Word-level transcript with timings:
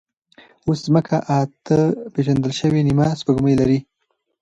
اوس 0.65 0.79
ځمکه 0.87 1.17
اته 1.39 1.79
پېژندل 2.13 2.51
شوې 2.59 2.81
نیمه 2.87 3.05
سپوږمۍ 3.19 3.53
لري. 3.61 3.79